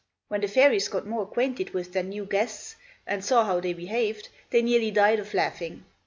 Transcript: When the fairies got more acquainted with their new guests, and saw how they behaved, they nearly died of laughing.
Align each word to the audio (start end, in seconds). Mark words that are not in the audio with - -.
When 0.29 0.41
the 0.41 0.47
fairies 0.47 0.87
got 0.87 1.05
more 1.05 1.21
acquainted 1.21 1.75
with 1.75 1.93
their 1.93 2.01
new 2.01 2.25
guests, 2.25 2.75
and 3.05 3.23
saw 3.23 3.45
how 3.45 3.59
they 3.59 3.73
behaved, 3.73 4.29
they 4.49 4.63
nearly 4.63 4.89
died 4.89 5.19
of 5.19 5.35
laughing. 5.35 5.85